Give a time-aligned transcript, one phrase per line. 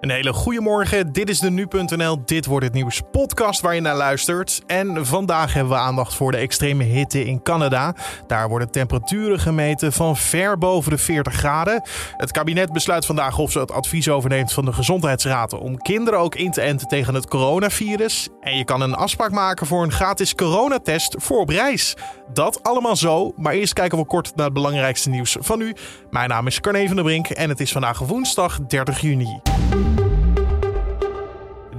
[0.00, 1.12] Een hele goede morgen.
[1.12, 4.62] Dit is de nu.nl Dit wordt het nieuws podcast waar je naar luistert.
[4.66, 7.94] En vandaag hebben we aandacht voor de extreme hitte in Canada.
[8.26, 11.82] Daar worden temperaturen gemeten van ver boven de 40 graden.
[12.16, 16.34] Het kabinet besluit vandaag of ze het advies overneemt van de Gezondheidsraad om kinderen ook
[16.34, 18.28] in te enten tegen het coronavirus.
[18.40, 21.96] En je kan een afspraak maken voor een gratis coronatest voor op reis.
[22.32, 25.74] Dat allemaal zo, maar eerst kijken we kort naar het belangrijkste nieuws van nu.
[26.10, 29.40] Mijn naam is Carne van der Brink en het is vandaag woensdag 30 juni.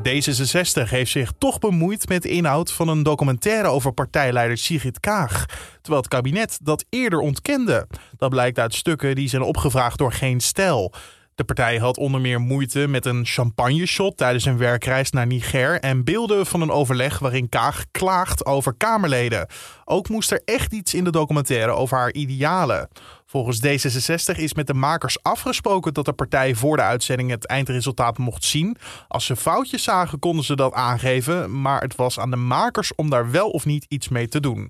[0.07, 5.45] D66 heeft zich toch bemoeid met de inhoud van een documentaire over partijleider Sigrid Kaag.
[5.81, 7.87] Terwijl het kabinet dat eerder ontkende.
[8.17, 10.93] Dat blijkt uit stukken die zijn opgevraagd door Geen Stijl.
[11.39, 16.03] De partij had onder meer moeite met een champagne-shot tijdens een werkreis naar Niger en
[16.03, 19.47] beelden van een overleg waarin Kaag klaagt over Kamerleden.
[19.85, 22.89] Ook moest er echt iets in de documentaire over haar idealen.
[23.25, 28.17] Volgens D66 is met de makers afgesproken dat de partij voor de uitzending het eindresultaat
[28.17, 28.77] mocht zien.
[29.07, 33.09] Als ze foutjes zagen, konden ze dat aangeven, maar het was aan de makers om
[33.09, 34.69] daar wel of niet iets mee te doen.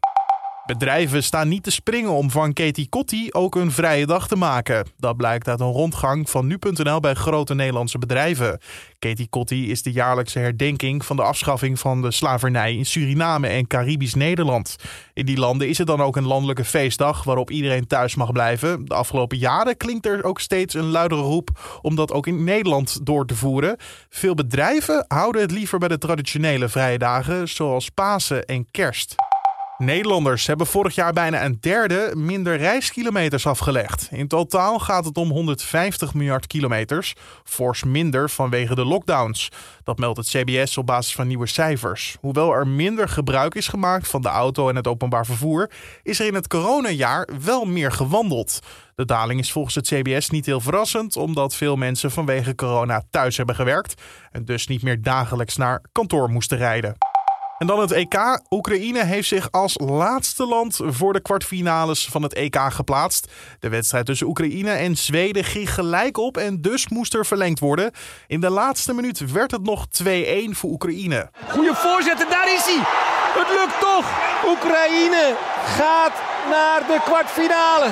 [0.69, 4.87] Bedrijven staan niet te springen om van Katie Kotti ook een vrije dag te maken.
[4.97, 8.59] Dat blijkt uit een rondgang van nu.nl bij grote Nederlandse bedrijven.
[8.99, 13.67] Katie Kotti is de jaarlijkse herdenking van de afschaffing van de slavernij in Suriname en
[13.67, 14.75] Caribisch Nederland.
[15.13, 18.85] In die landen is het dan ook een landelijke feestdag waarop iedereen thuis mag blijven.
[18.85, 23.05] De afgelopen jaren klinkt er ook steeds een luidere roep om dat ook in Nederland
[23.05, 23.77] door te voeren.
[24.09, 29.15] Veel bedrijven houden het liever bij de traditionele vrije dagen zoals Pasen en Kerst.
[29.79, 34.07] Nederlanders hebben vorig jaar bijna een derde minder reiskilometers afgelegd.
[34.11, 39.49] In totaal gaat het om 150 miljard kilometers, fors minder vanwege de lockdowns.
[39.83, 42.17] Dat meldt het CBS op basis van nieuwe cijfers.
[42.19, 45.71] Hoewel er minder gebruik is gemaakt van de auto en het openbaar vervoer,
[46.03, 48.59] is er in het coronajaar wel meer gewandeld.
[48.95, 53.37] De daling is volgens het CBS niet heel verrassend, omdat veel mensen vanwege corona thuis
[53.37, 57.08] hebben gewerkt en dus niet meer dagelijks naar kantoor moesten rijden.
[57.59, 58.41] En dan het EK.
[58.49, 63.31] Oekraïne heeft zich als laatste land voor de kwartfinales van het EK geplaatst.
[63.59, 67.91] De wedstrijd tussen Oekraïne en Zweden ging gelijk op en dus moest er verlengd worden.
[68.27, 70.05] In de laatste minuut werd het nog 2-1
[70.49, 71.29] voor Oekraïne.
[71.49, 72.81] Goeie voorzet en daar is hij.
[73.39, 74.07] Het lukt toch.
[74.45, 77.89] Oekraïne gaat naar de kwartfinale.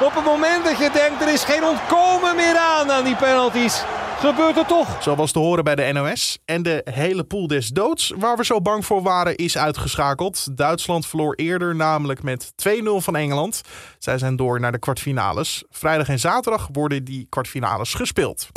[0.00, 3.82] Op het moment dat je denkt er is geen ontkomen meer aan aan die penalties
[4.18, 5.02] gebeurt er toch.
[5.02, 6.38] Zo was te horen bij de NOS.
[6.44, 10.56] En de hele pool des doods, waar we zo bang voor waren, is uitgeschakeld.
[10.56, 13.60] Duitsland verloor eerder namelijk met 2-0 van Engeland.
[13.98, 15.64] Zij zijn door naar de kwartfinales.
[15.70, 18.48] Vrijdag en zaterdag worden die kwartfinales gespeeld.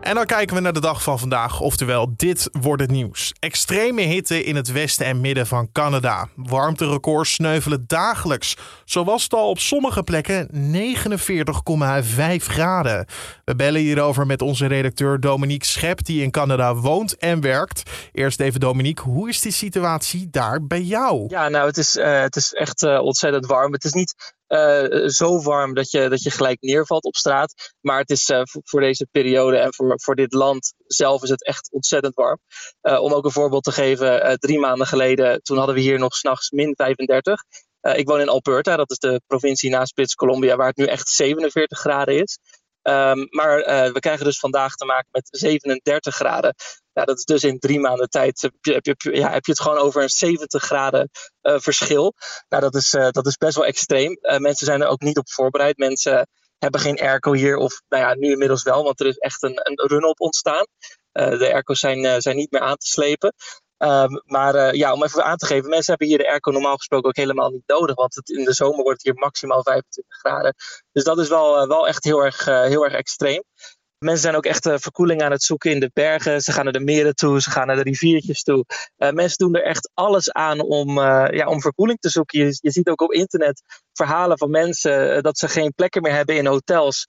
[0.00, 3.32] En dan kijken we naar de dag van vandaag, oftewel dit wordt het nieuws.
[3.38, 6.28] Extreme hitte in het westen en midden van Canada.
[6.36, 8.56] Warmterecords sneuvelen dagelijks.
[8.84, 13.06] Zo was het al op sommige plekken 49,5 graden.
[13.44, 17.82] We bellen hierover met onze redacteur Dominique Schep, die in Canada woont en werkt.
[18.12, 21.24] Eerst even Dominique, hoe is die situatie daar bij jou?
[21.28, 23.72] Ja, nou het is, uh, het is echt uh, ontzettend warm.
[23.72, 27.74] Het is niet uh, zo warm dat je, dat je gelijk neervalt op straat.
[27.80, 31.44] Maar het is uh, voor deze periode en voor, voor dit land zelf is het
[31.44, 32.38] echt ontzettend warm.
[32.82, 36.14] Uh, om ook een voorbeeld te geven, drie maanden geleden, toen hadden we hier nog
[36.14, 37.42] s'nachts min 35.
[37.94, 41.08] ik woon in Alberta, dat is de provincie naast Brits Columbia, waar het nu echt
[41.08, 42.38] 47 graden is.
[42.82, 46.54] Um, maar uh, we krijgen dus vandaag te maken met 37 graden.
[46.92, 49.60] Dat is dus in drie maanden tijd heb je, heb je, ja, heb je het
[49.60, 51.10] gewoon over een 70 graden
[51.42, 52.14] uh, verschil.
[52.48, 54.18] Nou, dat is, uh, dat is best wel extreem.
[54.20, 55.76] mensen zijn er ook niet op voorbereid.
[55.76, 59.42] Mensen hebben geen airco hier, of nou ja, nu inmiddels wel, want er is echt
[59.42, 60.66] een, een run-op ontstaan.
[61.12, 63.34] de airco's zijn, zijn niet meer aan te slepen.
[63.82, 66.76] Um, maar uh, ja, om even aan te geven, mensen hebben hier de airco normaal
[66.76, 67.94] gesproken ook helemaal niet nodig.
[67.94, 70.54] Want het, in de zomer wordt hier maximaal 25 graden.
[70.92, 73.42] Dus dat is wel, uh, wel echt heel erg, uh, heel erg extreem.
[74.04, 76.40] Mensen zijn ook echt uh, verkoeling aan het zoeken in de bergen.
[76.40, 78.64] Ze gaan naar de meren toe, ze gaan naar de riviertjes toe.
[78.98, 82.38] Uh, mensen doen er echt alles aan om, uh, ja, om verkoeling te zoeken.
[82.38, 83.62] Je, je ziet ook op internet
[83.92, 87.06] verhalen van mensen dat ze geen plekken meer hebben in hotels.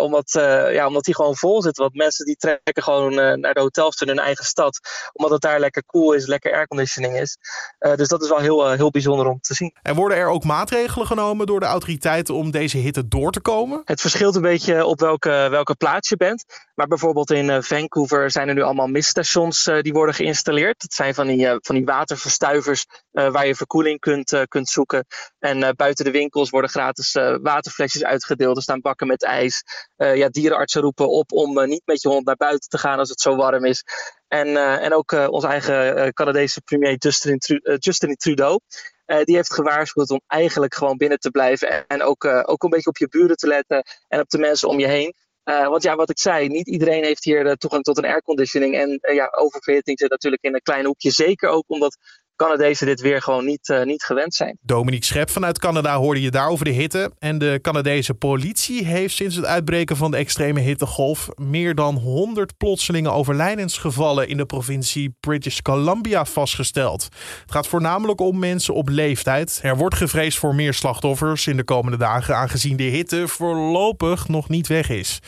[0.00, 0.30] omdat,
[0.70, 1.82] ja, omdat die gewoon vol zitten.
[1.82, 4.80] Want mensen die trekken gewoon naar de hotels in hun eigen stad.
[5.12, 7.38] Omdat het daar lekker cool is, lekker airconditioning is.
[7.78, 9.74] dus dat is wel heel, heel bijzonder om te zien.
[9.82, 13.82] En worden er ook maatregelen genomen door de autoriteiten om deze hitte door te komen?
[13.84, 16.44] Het verschilt een beetje op welke, welke plaats bent.
[16.74, 20.80] Maar bijvoorbeeld in uh, Vancouver zijn er nu allemaal miststations uh, die worden geïnstalleerd.
[20.80, 25.06] Dat zijn van die, uh, van die waterverstuivers waar je verkoeling kunt, kunt zoeken.
[25.38, 27.12] En buiten de winkels worden gratis
[27.42, 28.56] waterflesjes uitgedeeld.
[28.56, 29.64] Er staan bakken met ijs.
[29.96, 33.20] ja, dierenartsen roepen op om niet met je hond naar buiten te gaan als het
[33.20, 33.84] zo warm is.
[34.28, 37.38] En, en ook onze eigen Canadese premier Justin,
[37.78, 38.60] Justin Trudeau.
[39.06, 41.86] Uh, die heeft gewaarschuwd om eigenlijk gewoon binnen te blijven.
[41.86, 44.68] En ook, uh, ook een beetje op je buren te letten en op de mensen
[44.68, 45.14] om je heen.
[45.44, 48.74] Want ja, wat ik zei, niet iedereen heeft hier toegang tot een airconditioning.
[48.74, 51.10] En ja, oververhitting zit natuurlijk in een klein hoekje.
[51.10, 51.96] Zeker ook omdat
[52.36, 54.58] Canadezen dit weer gewoon niet, uh, niet gewend zijn.
[54.62, 57.12] Dominique Schep vanuit Canada hoorde je daar over de hitte.
[57.18, 62.56] En de Canadese politie heeft sinds het uitbreken van de extreme hittegolf meer dan 100
[62.56, 67.08] plotselinge overlijdensgevallen in de provincie British Columbia vastgesteld.
[67.42, 69.60] Het gaat voornamelijk om mensen op leeftijd.
[69.62, 74.48] Er wordt gevreesd voor meer slachtoffers in de komende dagen, aangezien de hitte voorlopig nog
[74.48, 75.20] niet weg is.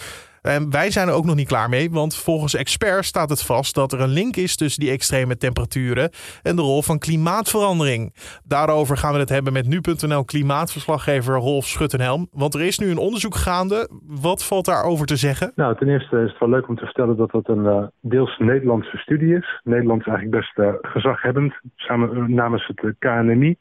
[0.46, 3.74] En wij zijn er ook nog niet klaar mee, want volgens experts staat het vast
[3.74, 6.10] dat er een link is tussen die extreme temperaturen
[6.42, 8.14] en de rol van klimaatverandering.
[8.44, 12.28] Daarover gaan we het hebben met nu.nl klimaatverslaggever Rolf Schuttenhelm.
[12.32, 13.88] Want er is nu een onderzoek gaande.
[14.06, 15.52] Wat valt daarover te zeggen?
[15.54, 18.38] Nou, ten eerste is het wel leuk om te vertellen dat dat een uh, deels
[18.38, 19.60] Nederlandse studie is.
[19.64, 23.56] Nederland is eigenlijk best uh, gezaghebbend, samen, uh, namens het KNMI.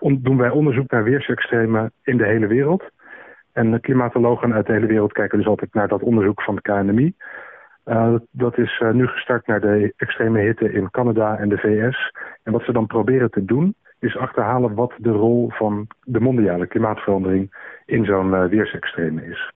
[0.00, 2.82] Doen wij onderzoek naar weersextremen in de hele wereld.
[3.56, 7.14] En klimatologen uit de hele wereld kijken dus altijd naar dat onderzoek van de KNMI.
[7.86, 12.12] Uh, dat is uh, nu gestart naar de extreme hitte in Canada en de VS.
[12.42, 16.66] En wat ze dan proberen te doen, is achterhalen wat de rol van de mondiale
[16.66, 17.54] klimaatverandering
[17.84, 19.52] in zo'n uh, weersextreme is.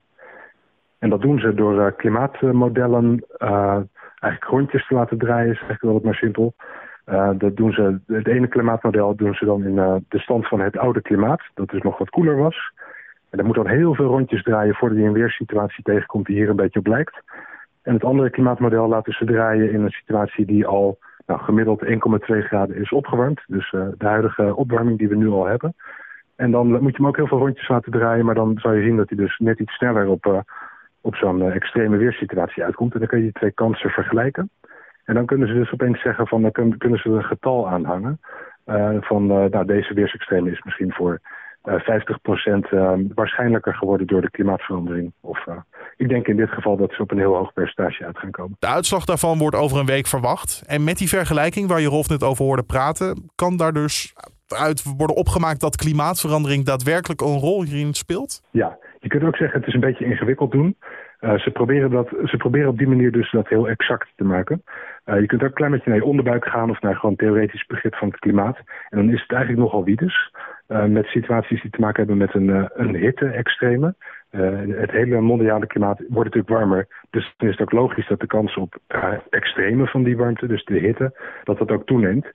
[0.99, 3.25] En dat doen ze door klimaatmodellen
[4.19, 6.55] eigenlijk rondjes te laten draaien, is eigenlijk wel het maar simpel.
[7.39, 9.75] dat doen ze, het ene klimaatmodel doen ze dan in
[10.09, 12.73] de stand van het oude klimaat, dat dus nog wat koeler was.
[13.31, 16.49] En dat moet dan heel veel rondjes draaien voordat hij een weersituatie tegenkomt die hier
[16.49, 17.23] een beetje op lijkt.
[17.83, 21.91] En het andere klimaatmodel laten ze draaien in een situatie die al nou, gemiddeld 1,2
[22.27, 23.41] graden is opgewarmd.
[23.47, 25.75] Dus uh, de huidige opwarming die we nu al hebben.
[26.37, 28.83] En dan moet je hem ook heel veel rondjes laten draaien, maar dan zal je
[28.83, 30.39] zien dat hij dus net iets sneller op, uh,
[31.01, 32.93] op zo'n uh, extreme weersituatie uitkomt.
[32.93, 34.51] En dan kun je die twee kansen vergelijken.
[35.05, 38.21] En dan kunnen ze dus opeens zeggen van, dan kunnen ze een getal aanhangen.
[39.01, 41.21] van, nou, deze weersextreme is misschien voor
[41.79, 45.13] 50% uh, waarschijnlijker geworden door de klimaatverandering.
[45.21, 45.55] Of uh,
[45.97, 48.57] ik denk in dit geval dat ze op een heel hoog percentage uit gaan komen.
[48.59, 50.63] De uitslag daarvan wordt over een week verwacht.
[50.67, 54.15] En met die vergelijking waar je Rolf net over hoorde praten, kan daar dus
[54.49, 58.43] uit worden opgemaakt dat klimaatverandering daadwerkelijk een rol hierin speelt?
[58.51, 60.77] Ja, je kunt ook zeggen het is een beetje ingewikkeld doen.
[61.21, 64.63] Uh, ze, proberen dat, ze proberen op die manier dus dat heel exact te maken.
[65.07, 67.67] Uh, je kunt ook een klein beetje naar je onderbuik gaan of naar gewoon theoretisch
[67.67, 68.57] begrip van het klimaat.
[68.89, 70.31] En dan is het eigenlijk nogal wiedes.
[70.35, 70.41] Uh,
[70.89, 73.95] met situaties die te maken hebben met een, een hitte-extreme.
[74.31, 76.87] het hele mondiale klimaat wordt natuurlijk warmer.
[77.11, 78.79] Dus dan is het ook logisch dat de kans op
[79.31, 81.13] extreme van die warmte, dus de hitte,
[81.45, 82.33] dat dat ook toeneemt.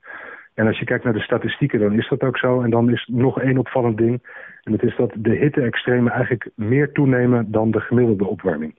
[0.55, 2.61] En als je kijkt naar de statistieken, dan is dat ook zo.
[2.61, 4.21] En dan is nog één opvallend ding.
[4.63, 8.75] En dat is dat de hitte-extremen eigenlijk meer toenemen dan de gemiddelde opwarming.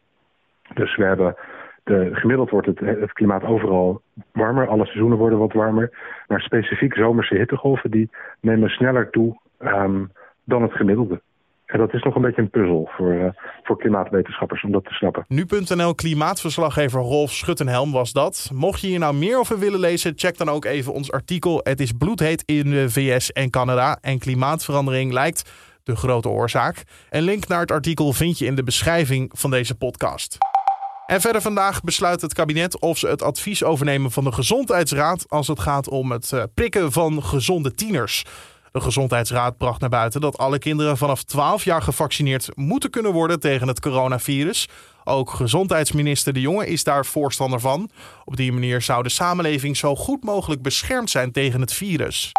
[0.75, 1.37] Dus we hebben
[1.87, 4.03] de, gemiddeld wordt het, klimaat overal
[4.33, 4.69] warmer.
[4.69, 5.91] Alle seizoenen worden wat warmer.
[6.27, 8.11] Maar specifiek zomerse hittegolven die
[8.41, 10.11] nemen sneller toe um,
[10.45, 11.21] dan het gemiddelde.
[11.67, 13.29] En dat is nog een beetje een puzzel voor, uh,
[13.63, 15.25] voor klimaatwetenschappers om dat te snappen.
[15.29, 18.51] Nu.nl klimaatverslaggever Rolf Schuttenhelm was dat.
[18.55, 21.61] Mocht je hier nou meer over willen lezen, check dan ook even ons artikel.
[21.63, 26.83] Het is bloedheet in de VS en Canada en klimaatverandering lijkt de grote oorzaak.
[27.11, 30.39] Een link naar het artikel vind je in de beschrijving van deze podcast.
[31.07, 35.47] En verder vandaag besluit het kabinet of ze het advies overnemen van de Gezondheidsraad als
[35.47, 38.25] het gaat om het eh, prikken van gezonde tieners.
[38.73, 43.41] De Gezondheidsraad bracht naar buiten dat alle kinderen vanaf 12 jaar gevaccineerd moeten kunnen worden
[43.41, 44.69] tegen het coronavirus.
[45.05, 47.91] Ook gezondheidsminister De Jonge is daar voorstander van.
[48.25, 52.33] Op die manier zou de samenleving zo goed mogelijk beschermd zijn tegen het virus.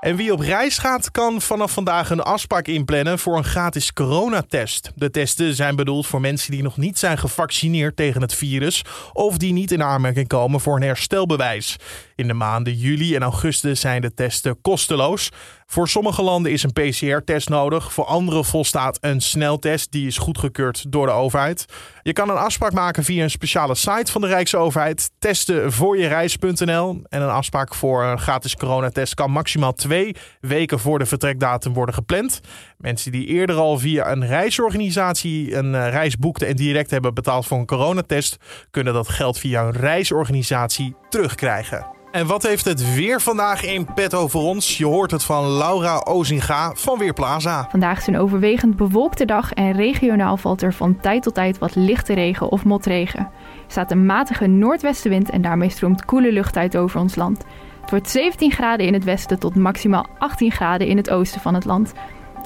[0.00, 4.90] En wie op reis gaat, kan vanaf vandaag een afspraak inplannen voor een gratis coronatest.
[4.94, 9.36] De testen zijn bedoeld voor mensen die nog niet zijn gevaccineerd tegen het virus of
[9.36, 11.76] die niet in aanmerking komen voor een herstelbewijs.
[12.20, 15.30] In de maanden juli en augustus zijn de testen kosteloos.
[15.66, 17.92] Voor sommige landen is een PCR-test nodig.
[17.92, 19.92] Voor andere volstaat een sneltest.
[19.92, 21.64] Die is goedgekeurd door de overheid.
[22.02, 25.10] Je kan een afspraak maken via een speciale site van de Rijksoverheid.
[25.18, 27.02] Testen voor je reis.nl.
[27.08, 31.94] En een afspraak voor een gratis coronatest kan maximaal twee weken voor de vertrekdatum worden
[31.94, 32.40] gepland.
[32.76, 37.46] Mensen die eerder al via een reisorganisatie een eh, reis boekten en direct hebben betaald
[37.46, 38.36] voor een coronatest,
[38.70, 41.98] kunnen dat geld via een reisorganisatie terugkrijgen.
[42.10, 44.78] En wat heeft het weer vandaag in petto voor ons?
[44.78, 47.66] Je hoort het van Laura Ozinga van Weerplaza.
[47.70, 51.74] Vandaag is een overwegend bewolkte dag en regionaal valt er van tijd tot tijd wat
[51.74, 53.20] lichte regen of motregen.
[53.20, 53.30] Er
[53.66, 57.44] staat een matige noordwestenwind en daarmee stroomt koele lucht uit over ons land.
[57.80, 61.54] Het wordt 17 graden in het westen tot maximaal 18 graden in het oosten van
[61.54, 61.92] het land.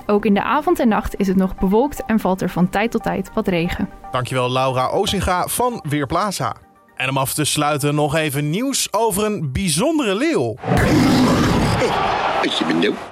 [0.06, 2.90] Ook in de avond en nacht is het nog bewolkt en valt er van tijd
[2.90, 3.88] tot tijd wat regen.
[4.10, 6.63] Dankjewel Laura Ozinga van Weerplaza.
[6.96, 10.56] En om af te sluiten nog even nieuws over een bijzondere leeuw.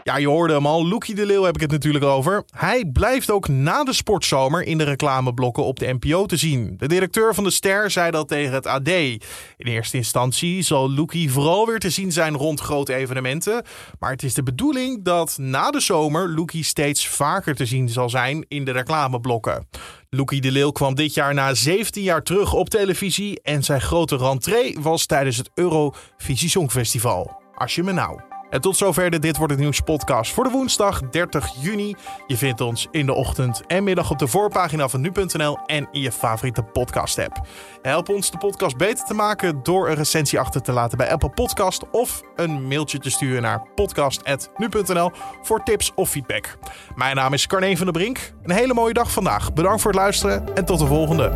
[0.02, 0.86] Ja, je hoorde hem al.
[0.86, 2.44] Loekie de Leeuw heb ik het natuurlijk over.
[2.50, 6.74] Hij blijft ook na de sportzomer in de reclameblokken op de NPO te zien.
[6.78, 8.88] De directeur van de Ster zei dat tegen het AD.
[8.88, 9.20] In
[9.56, 13.64] eerste instantie zal Loekie vooral weer te zien zijn rond grote evenementen.
[13.98, 18.10] Maar het is de bedoeling dat na de zomer Loekie steeds vaker te zien zal
[18.10, 19.66] zijn in de reclameblokken.
[20.14, 24.16] Loekie de Leeuw kwam dit jaar na 17 jaar terug op televisie en zijn grote
[24.16, 27.42] rentree was tijdens het Eurovisie Songfestival.
[27.54, 28.31] Als je me nou.
[28.52, 31.94] En tot zover de Dit Wordt Het Nieuws podcast voor de woensdag 30 juni.
[32.26, 36.00] Je vindt ons in de ochtend en middag op de voorpagina van nu.nl en in
[36.00, 37.40] je favoriete podcast app.
[37.82, 41.30] Help ons de podcast beter te maken door een recensie achter te laten bij Apple
[41.30, 45.10] Podcast of een mailtje te sturen naar podcast.nu.nl
[45.42, 46.56] voor tips of feedback.
[46.94, 48.32] Mijn naam is Carne van der Brink.
[48.42, 49.52] Een hele mooie dag vandaag.
[49.52, 51.32] Bedankt voor het luisteren en tot de volgende.